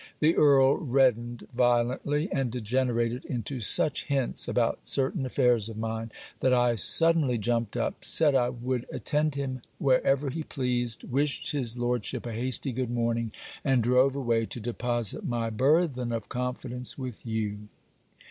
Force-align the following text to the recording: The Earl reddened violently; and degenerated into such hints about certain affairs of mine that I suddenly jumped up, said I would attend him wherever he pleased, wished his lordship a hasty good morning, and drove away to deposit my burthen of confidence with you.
The 0.19 0.35
Earl 0.35 0.77
reddened 0.77 1.47
violently; 1.53 2.27
and 2.31 2.49
degenerated 2.51 3.23
into 3.25 3.61
such 3.61 4.05
hints 4.05 4.47
about 4.47 4.79
certain 4.85 5.27
affairs 5.27 5.69
of 5.69 5.77
mine 5.77 6.11
that 6.39 6.51
I 6.55 6.73
suddenly 6.73 7.37
jumped 7.37 7.77
up, 7.77 8.03
said 8.03 8.33
I 8.33 8.49
would 8.49 8.87
attend 8.91 9.35
him 9.35 9.61
wherever 9.77 10.31
he 10.31 10.41
pleased, 10.41 11.03
wished 11.03 11.51
his 11.51 11.77
lordship 11.77 12.25
a 12.25 12.33
hasty 12.33 12.71
good 12.71 12.89
morning, 12.89 13.31
and 13.63 13.83
drove 13.83 14.15
away 14.15 14.47
to 14.47 14.59
deposit 14.59 15.23
my 15.23 15.51
burthen 15.51 16.11
of 16.11 16.29
confidence 16.29 16.97
with 16.97 17.23
you. 17.23 17.67